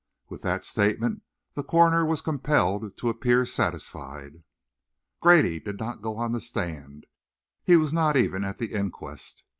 [0.29, 1.21] With that statement,
[1.53, 4.41] the coroner was compelled to appear satisfied.
[5.19, 7.05] Grady did not go on the stand;
[7.63, 9.43] he was not even at the inquest.